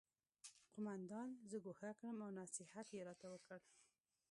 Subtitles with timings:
[0.73, 3.59] قومندان زه ګوښه کړم او نصیحت یې راته وکړ